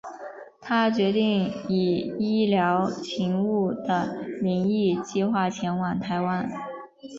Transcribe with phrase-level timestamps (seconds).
[0.59, 6.49] 他决定以医疗勤务的名义计画前往台湾。